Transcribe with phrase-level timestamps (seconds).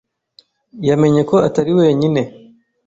[0.87, 2.21] Yamenye ko atari wenyine.